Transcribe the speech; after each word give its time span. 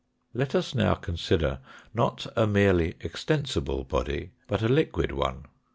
Let 0.33 0.55
us 0.55 0.73
now 0.73 0.95
consider, 0.95 1.59
not 1.93 2.25
a 2.35 2.47
merely 2.47 2.95
extensible 3.01 3.83
body, 3.83 4.31
but 4.47 4.63
a 4.63 4.67
liquid 4.67 5.11
one. 5.11 5.45